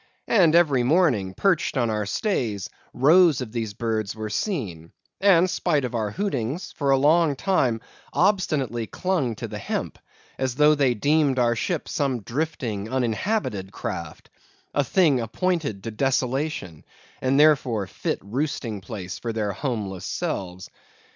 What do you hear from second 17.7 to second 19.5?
fit roosting place for